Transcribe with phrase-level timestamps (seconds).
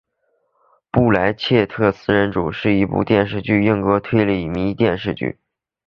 [0.89, 5.37] 布莱切利四人组是一部电视英国推理迷你电视剧。